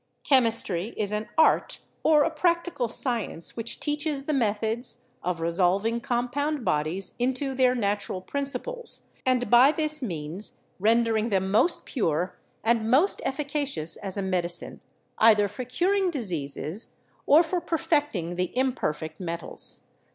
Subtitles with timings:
[0.23, 6.27] "Chemistry is an art or a practical science which teaches the methods of resolving com
[6.27, 12.89] pound bodies into their natural principles, and by this means rendering them most pure and
[12.89, 14.81] most efficacious as a medicine,
[15.19, 16.95] either for curing diseases
[17.27, 19.91] or for per fecting the imperfect metals."